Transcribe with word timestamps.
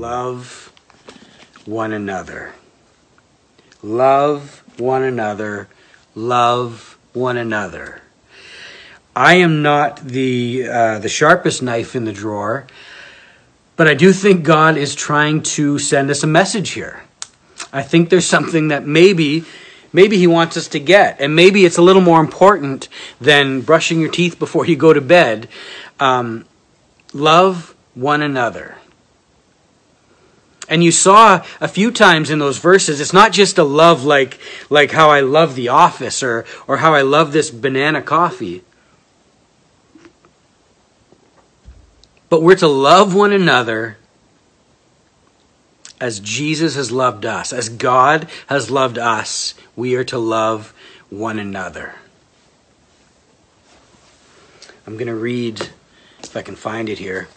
love 0.00 0.72
one 1.66 1.92
another. 1.92 2.54
Love 3.82 4.64
one 4.78 5.02
another. 5.02 5.68
Love 6.14 6.98
one 7.12 7.36
another. 7.36 8.00
I 9.14 9.34
am 9.34 9.60
not 9.60 10.00
the 10.00 10.68
uh, 10.68 10.98
the 11.00 11.08
sharpest 11.08 11.62
knife 11.62 11.94
in 11.94 12.06
the 12.06 12.12
drawer, 12.12 12.66
but 13.76 13.88
I 13.88 13.94
do 13.94 14.12
think 14.12 14.42
God 14.42 14.78
is 14.78 14.94
trying 14.94 15.42
to 15.42 15.78
send 15.78 16.10
us 16.10 16.22
a 16.22 16.26
message 16.26 16.70
here. 16.70 17.02
I 17.72 17.82
think 17.82 18.08
there's 18.08 18.26
something 18.26 18.68
that 18.68 18.86
maybe 18.86 19.44
maybe 19.92 20.16
he 20.16 20.26
wants 20.26 20.56
us 20.56 20.68
to 20.68 20.80
get 20.80 21.20
and 21.20 21.36
maybe 21.36 21.66
it's 21.66 21.76
a 21.76 21.82
little 21.82 22.02
more 22.02 22.20
important 22.20 22.88
than 23.20 23.60
brushing 23.60 24.00
your 24.00 24.10
teeth 24.10 24.38
before 24.38 24.64
you 24.64 24.76
go 24.76 24.92
to 24.92 25.00
bed 25.00 25.48
um, 25.98 26.46
love 27.12 27.74
one 27.94 28.22
another 28.22 28.76
and 30.70 30.82
you 30.82 30.90
saw 30.90 31.44
a 31.60 31.68
few 31.68 31.90
times 31.90 32.30
in 32.30 32.38
those 32.38 32.56
verses 32.56 33.00
it's 33.00 33.12
not 33.12 33.32
just 33.32 33.58
a 33.58 33.64
love 33.64 34.04
like 34.04 34.38
like 34.70 34.92
how 34.92 35.10
i 35.10 35.20
love 35.20 35.54
the 35.54 35.68
office 35.68 36.22
or 36.22 36.46
or 36.66 36.78
how 36.78 36.94
i 36.94 37.02
love 37.02 37.32
this 37.32 37.50
banana 37.50 38.00
coffee. 38.00 38.62
But 42.30 42.42
we're 42.42 42.56
to 42.56 42.68
love 42.68 43.12
one 43.12 43.32
another 43.32 43.98
as 46.00 46.20
Jesus 46.20 46.76
has 46.76 46.90
loved 46.90 47.26
us, 47.26 47.52
as 47.52 47.68
God 47.68 48.30
has 48.46 48.70
loved 48.70 48.96
us, 48.96 49.54
we 49.76 49.96
are 49.96 50.04
to 50.04 50.18
love 50.18 50.72
one 51.10 51.38
another. 51.38 51.96
I'm 54.86 54.94
going 54.94 55.08
to 55.08 55.14
read, 55.14 55.68
if 56.22 56.34
I 56.36 56.42
can 56.42 56.56
find 56.56 56.88
it 56.88 56.98
here, 56.98 57.28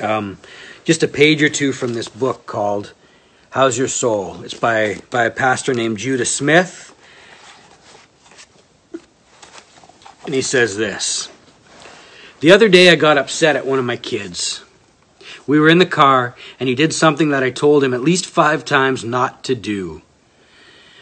um, 0.00 0.38
just 0.84 1.02
a 1.02 1.08
page 1.08 1.42
or 1.42 1.48
two 1.48 1.72
from 1.72 1.94
this 1.94 2.08
book 2.08 2.46
called 2.46 2.92
How's 3.50 3.78
Your 3.78 3.88
Soul? 3.88 4.42
It's 4.42 4.54
by, 4.54 4.98
by 5.10 5.24
a 5.24 5.30
pastor 5.30 5.74
named 5.74 5.98
Judah 5.98 6.24
Smith. 6.24 6.94
And 10.24 10.34
he 10.34 10.42
says 10.42 10.76
this 10.76 11.28
The 12.40 12.52
other 12.52 12.68
day 12.68 12.90
I 12.90 12.96
got 12.96 13.18
upset 13.18 13.56
at 13.56 13.66
one 13.66 13.78
of 13.78 13.84
my 13.84 13.96
kids. 13.96 14.64
We 15.46 15.60
were 15.60 15.68
in 15.68 15.78
the 15.78 15.86
car, 15.86 16.34
and 16.58 16.68
he 16.68 16.74
did 16.74 16.94
something 16.94 17.30
that 17.30 17.42
I 17.42 17.50
told 17.50 17.84
him 17.84 17.92
at 17.92 18.00
least 18.00 18.26
five 18.26 18.64
times 18.64 19.04
not 19.04 19.44
to 19.44 19.54
do. 19.54 20.00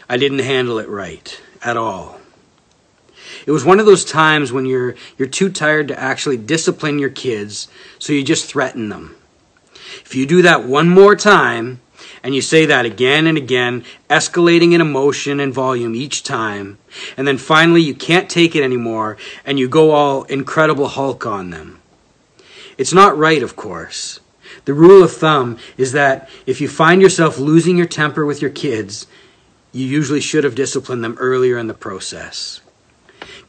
I 0.09 0.17
didn't 0.17 0.39
handle 0.39 0.79
it 0.79 0.89
right 0.89 1.41
at 1.61 1.77
all. 1.77 2.19
It 3.45 3.51
was 3.51 3.65
one 3.65 3.79
of 3.79 3.85
those 3.85 4.05
times 4.05 4.51
when 4.51 4.65
you're, 4.65 4.95
you're 5.17 5.27
too 5.27 5.49
tired 5.49 5.87
to 5.89 5.99
actually 5.99 6.37
discipline 6.37 6.99
your 6.99 7.09
kids, 7.09 7.67
so 7.99 8.13
you 8.13 8.23
just 8.23 8.45
threaten 8.45 8.89
them. 8.89 9.15
If 10.05 10.15
you 10.15 10.25
do 10.25 10.41
that 10.41 10.63
one 10.63 10.89
more 10.89 11.15
time, 11.15 11.81
and 12.23 12.33
you 12.33 12.41
say 12.41 12.65
that 12.65 12.85
again 12.85 13.27
and 13.27 13.37
again, 13.37 13.83
escalating 14.09 14.73
in 14.73 14.79
emotion 14.79 15.39
and 15.39 15.53
volume 15.53 15.93
each 15.93 16.23
time, 16.23 16.77
and 17.17 17.27
then 17.27 17.37
finally 17.37 17.81
you 17.81 17.93
can't 17.93 18.29
take 18.29 18.55
it 18.55 18.63
anymore, 18.63 19.17
and 19.45 19.59
you 19.59 19.67
go 19.67 19.91
all 19.91 20.23
incredible 20.23 20.87
Hulk 20.87 21.25
on 21.25 21.49
them. 21.49 21.81
It's 22.77 22.93
not 22.93 23.17
right, 23.17 23.43
of 23.43 23.55
course. 23.55 24.19
The 24.65 24.73
rule 24.73 25.03
of 25.03 25.11
thumb 25.11 25.57
is 25.77 25.91
that 25.91 26.29
if 26.45 26.61
you 26.61 26.67
find 26.67 27.01
yourself 27.01 27.37
losing 27.37 27.77
your 27.77 27.87
temper 27.87 28.25
with 28.25 28.41
your 28.41 28.51
kids, 28.51 29.07
you 29.71 29.85
usually 29.85 30.21
should 30.21 30.43
have 30.43 30.55
disciplined 30.55 31.03
them 31.03 31.17
earlier 31.19 31.57
in 31.57 31.67
the 31.67 31.73
process. 31.73 32.61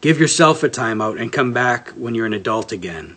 Give 0.05 0.20
yourself 0.20 0.62
a 0.62 0.69
timeout 0.69 1.19
and 1.19 1.33
come 1.33 1.55
back 1.55 1.88
when 1.92 2.14
you're 2.14 2.27
an 2.27 2.34
adult 2.34 2.72
again. 2.72 3.16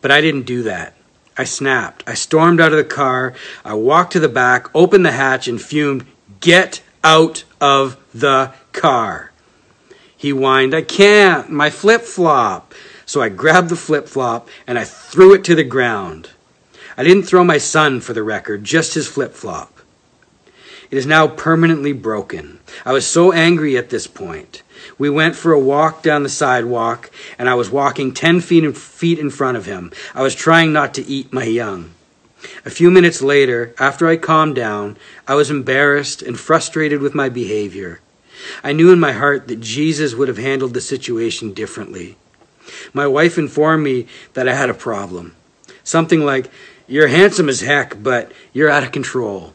But 0.00 0.10
I 0.10 0.22
didn't 0.22 0.46
do 0.46 0.62
that. 0.62 0.94
I 1.36 1.44
snapped. 1.44 2.02
I 2.06 2.14
stormed 2.14 2.62
out 2.62 2.72
of 2.72 2.78
the 2.78 2.82
car. 2.82 3.34
I 3.62 3.74
walked 3.74 4.14
to 4.14 4.20
the 4.20 4.30
back, 4.30 4.74
opened 4.74 5.04
the 5.04 5.12
hatch, 5.12 5.46
and 5.46 5.60
fumed, 5.60 6.06
Get 6.40 6.82
out 7.04 7.44
of 7.60 7.98
the 8.14 8.54
car. 8.72 9.32
He 10.16 10.30
whined, 10.30 10.74
I 10.74 10.80
can't, 10.80 11.50
my 11.50 11.68
flip 11.68 12.00
flop. 12.00 12.72
So 13.04 13.20
I 13.20 13.28
grabbed 13.28 13.68
the 13.68 13.76
flip 13.76 14.08
flop 14.08 14.48
and 14.66 14.78
I 14.78 14.84
threw 14.84 15.34
it 15.34 15.44
to 15.44 15.54
the 15.54 15.62
ground. 15.62 16.30
I 16.96 17.04
didn't 17.04 17.24
throw 17.24 17.44
my 17.44 17.58
son 17.58 18.00
for 18.00 18.14
the 18.14 18.22
record, 18.22 18.64
just 18.64 18.94
his 18.94 19.08
flip 19.08 19.34
flop. 19.34 19.73
It 20.90 20.98
is 20.98 21.06
now 21.06 21.26
permanently 21.26 21.92
broken. 21.92 22.60
I 22.84 22.92
was 22.92 23.06
so 23.06 23.32
angry 23.32 23.76
at 23.76 23.90
this 23.90 24.06
point. 24.06 24.62
We 24.98 25.10
went 25.10 25.36
for 25.36 25.52
a 25.52 25.58
walk 25.58 26.02
down 26.02 26.22
the 26.22 26.28
sidewalk, 26.28 27.10
and 27.38 27.48
I 27.48 27.54
was 27.54 27.70
walking 27.70 28.12
10 28.12 28.40
feet 28.40 28.64
in, 28.64 28.72
feet 28.72 29.18
in 29.18 29.30
front 29.30 29.56
of 29.56 29.66
him. 29.66 29.92
I 30.14 30.22
was 30.22 30.34
trying 30.34 30.72
not 30.72 30.94
to 30.94 31.06
eat 31.06 31.32
my 31.32 31.44
young. 31.44 31.92
A 32.64 32.70
few 32.70 32.90
minutes 32.90 33.22
later, 33.22 33.74
after 33.78 34.06
I 34.06 34.16
calmed 34.16 34.56
down, 34.56 34.96
I 35.26 35.34
was 35.34 35.50
embarrassed 35.50 36.22
and 36.22 36.38
frustrated 36.38 37.00
with 37.00 37.14
my 37.14 37.28
behavior. 37.28 38.00
I 38.62 38.72
knew 38.72 38.92
in 38.92 39.00
my 39.00 39.12
heart 39.12 39.48
that 39.48 39.60
Jesus 39.60 40.14
would 40.14 40.28
have 40.28 40.38
handled 40.38 40.74
the 40.74 40.80
situation 40.80 41.54
differently. 41.54 42.16
My 42.92 43.06
wife 43.06 43.38
informed 43.38 43.84
me 43.84 44.06
that 44.34 44.48
I 44.48 44.54
had 44.54 44.70
a 44.70 44.74
problem. 44.74 45.34
Something 45.82 46.24
like, 46.24 46.50
You're 46.86 47.08
handsome 47.08 47.48
as 47.48 47.60
heck, 47.60 48.02
but 48.02 48.32
you're 48.52 48.70
out 48.70 48.82
of 48.82 48.92
control. 48.92 49.54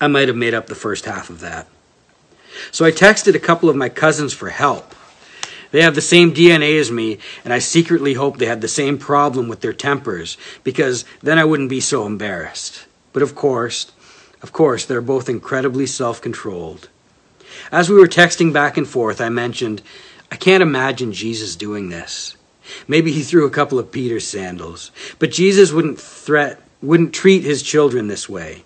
I 0.00 0.06
might 0.06 0.28
have 0.28 0.36
made 0.36 0.54
up 0.54 0.66
the 0.66 0.74
first 0.74 1.04
half 1.04 1.30
of 1.30 1.40
that. 1.40 1.66
So 2.70 2.84
I 2.84 2.92
texted 2.92 3.34
a 3.34 3.40
couple 3.40 3.68
of 3.68 3.76
my 3.76 3.88
cousins 3.88 4.32
for 4.32 4.50
help. 4.50 4.94
They 5.70 5.82
have 5.82 5.94
the 5.94 6.00
same 6.00 6.32
DNA 6.32 6.80
as 6.80 6.90
me, 6.90 7.18
and 7.44 7.52
I 7.52 7.58
secretly 7.58 8.14
hope 8.14 8.38
they 8.38 8.46
had 8.46 8.62
the 8.62 8.68
same 8.68 8.98
problem 8.98 9.48
with 9.48 9.60
their 9.60 9.72
tempers, 9.72 10.38
because 10.64 11.04
then 11.22 11.38
I 11.38 11.44
wouldn't 11.44 11.68
be 11.68 11.80
so 11.80 12.06
embarrassed. 12.06 12.86
But 13.12 13.22
of 13.22 13.34
course, 13.34 13.92
of 14.42 14.52
course, 14.52 14.84
they're 14.84 15.00
both 15.00 15.28
incredibly 15.28 15.86
self 15.86 16.22
controlled. 16.22 16.88
As 17.70 17.90
we 17.90 17.96
were 17.96 18.06
texting 18.06 18.52
back 18.52 18.76
and 18.76 18.88
forth, 18.88 19.20
I 19.20 19.28
mentioned, 19.28 19.82
I 20.30 20.36
can't 20.36 20.62
imagine 20.62 21.12
Jesus 21.12 21.56
doing 21.56 21.88
this. 21.88 22.36
Maybe 22.86 23.12
he 23.12 23.22
threw 23.22 23.46
a 23.46 23.50
couple 23.50 23.78
of 23.78 23.92
Peter's 23.92 24.26
sandals, 24.26 24.90
but 25.18 25.30
Jesus 25.30 25.72
wouldn't 25.72 26.00
threat, 26.00 26.60
wouldn't 26.82 27.14
treat 27.14 27.42
his 27.42 27.62
children 27.62 28.08
this 28.08 28.28
way. 28.28 28.64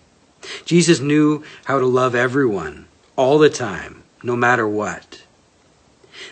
Jesus 0.64 1.00
knew 1.00 1.44
how 1.64 1.78
to 1.78 1.86
love 1.86 2.14
everyone 2.14 2.86
all 3.16 3.38
the 3.38 3.50
time, 3.50 4.02
no 4.22 4.36
matter 4.36 4.66
what. 4.66 5.22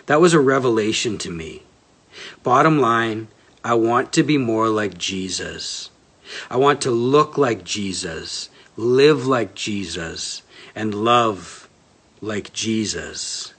That 0.06 0.21
was 0.21 0.34
a 0.34 0.41
revelation 0.41 1.19
to 1.19 1.31
me. 1.31 1.62
Bottom 2.43 2.81
line, 2.81 3.28
I 3.65 3.75
want 3.75 4.12
to 4.15 4.22
be 4.22 4.38
more 4.38 4.69
like 4.69 4.99
Jesus. 4.99 5.91
I 6.49 6.56
want 6.56 6.81
to 6.82 6.91
look 6.91 7.37
like 7.37 7.65
Jesus, 7.65 8.49
live 8.76 9.26
like 9.26 9.54
Jesus, 9.54 10.43
and 10.75 10.94
love 10.94 11.69
like 12.20 12.53
Jesus. 12.53 13.54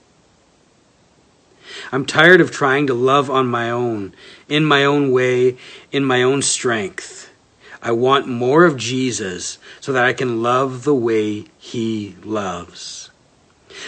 I'm 1.91 2.05
tired 2.05 2.41
of 2.41 2.51
trying 2.51 2.87
to 2.87 2.93
love 2.93 3.29
on 3.29 3.47
my 3.47 3.69
own, 3.69 4.13
in 4.49 4.65
my 4.65 4.83
own 4.85 5.11
way, 5.11 5.57
in 5.91 6.03
my 6.03 6.21
own 6.23 6.41
strength. 6.41 7.30
I 7.81 7.91
want 7.91 8.27
more 8.27 8.65
of 8.65 8.77
Jesus 8.77 9.57
so 9.79 9.91
that 9.93 10.05
I 10.05 10.13
can 10.13 10.43
love 10.43 10.83
the 10.83 10.95
way 10.95 11.45
he 11.57 12.15
loves. 12.23 13.09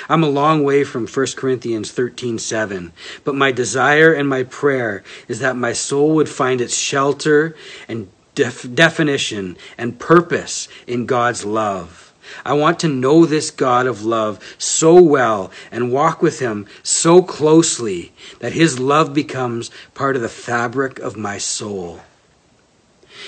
I'm 0.10 0.24
a 0.24 0.30
long 0.30 0.64
way 0.64 0.84
from 0.84 1.08
1 1.08 1.36
Corinthians 1.36 1.92
13:7, 1.92 2.92
but 3.24 3.36
my 3.36 3.52
desire 3.52 4.12
and 4.12 4.28
my 4.28 4.44
prayer 4.44 5.04
is 5.28 5.40
that 5.40 5.56
my 5.56 5.74
soul 5.74 6.16
would 6.16 6.30
find 6.30 6.62
its 6.62 6.76
shelter 6.76 7.56
and 7.88 8.10
def- 8.34 8.74
definition 8.74 9.58
and 9.78 10.00
purpose 10.00 10.68
in 10.88 11.06
God's 11.06 11.46
love. 11.46 12.14
I 12.46 12.54
want 12.54 12.80
to 12.80 12.88
know 12.88 13.26
this 13.26 13.52
God 13.52 13.86
of 13.86 14.04
love 14.04 14.40
so 14.58 15.00
well 15.00 15.52
and 15.72 15.92
walk 15.92 16.22
with 16.22 16.40
him 16.40 16.66
so 16.82 17.22
closely 17.22 18.12
that 18.40 18.54
his 18.54 18.80
love 18.80 19.14
becomes 19.14 19.70
part 19.94 20.16
of 20.16 20.22
the 20.22 20.30
fabric 20.30 21.00
of 21.00 21.18
my 21.18 21.38
soul. 21.38 22.02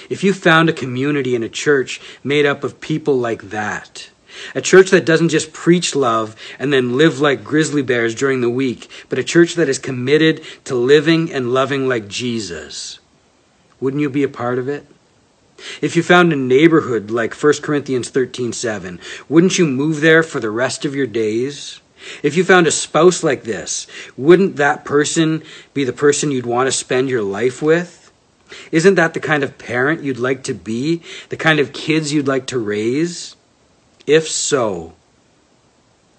If 0.09 0.23
you 0.23 0.33
found 0.33 0.69
a 0.69 0.73
community 0.73 1.35
in 1.35 1.43
a 1.43 1.49
church 1.49 2.01
made 2.23 2.45
up 2.45 2.63
of 2.63 2.81
people 2.81 3.17
like 3.17 3.49
that, 3.49 4.09
a 4.53 4.61
church 4.61 4.89
that 4.91 5.05
doesn't 5.05 5.29
just 5.29 5.53
preach 5.53 5.95
love 5.95 6.35
and 6.59 6.71
then 6.71 6.97
live 6.97 7.19
like 7.19 7.43
grizzly 7.43 7.81
bears 7.81 8.15
during 8.15 8.41
the 8.41 8.49
week, 8.49 8.89
but 9.09 9.19
a 9.19 9.23
church 9.23 9.55
that 9.55 9.69
is 9.69 9.79
committed 9.79 10.41
to 10.65 10.75
living 10.75 11.31
and 11.31 11.53
loving 11.53 11.87
like 11.87 12.07
Jesus, 12.07 12.99
wouldn't 13.79 14.01
you 14.01 14.09
be 14.09 14.23
a 14.23 14.29
part 14.29 14.59
of 14.59 14.67
it? 14.67 14.85
If 15.81 15.95
you 15.95 16.03
found 16.03 16.33
a 16.33 16.35
neighborhood 16.35 17.09
like 17.09 17.33
1 17.33 17.61
Corinthians 17.61 18.09
13:7, 18.09 18.99
wouldn't 19.29 19.57
you 19.57 19.65
move 19.65 20.01
there 20.01 20.21
for 20.21 20.39
the 20.39 20.51
rest 20.51 20.83
of 20.83 20.95
your 20.95 21.07
days? 21.07 21.79
If 22.21 22.35
you 22.35 22.43
found 22.43 22.67
a 22.67 22.71
spouse 22.71 23.23
like 23.23 23.43
this, 23.43 23.87
wouldn't 24.17 24.57
that 24.57 24.85
person 24.85 25.43
be 25.73 25.85
the 25.85 25.93
person 25.93 26.29
you'd 26.31 26.45
want 26.45 26.67
to 26.67 26.71
spend 26.71 27.09
your 27.09 27.23
life 27.23 27.61
with? 27.61 28.04
Isn't 28.71 28.95
that 28.95 29.13
the 29.13 29.19
kind 29.19 29.43
of 29.43 29.57
parent 29.57 30.03
you'd 30.03 30.19
like 30.19 30.43
to 30.43 30.53
be? 30.53 31.01
The 31.29 31.37
kind 31.37 31.59
of 31.59 31.73
kids 31.73 32.13
you'd 32.13 32.27
like 32.27 32.45
to 32.47 32.59
raise? 32.59 33.35
If 34.05 34.27
so, 34.27 34.93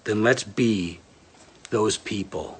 then 0.03 0.23
let's 0.23 0.43
be 0.43 0.99
those 1.69 1.97
people. 1.97 2.59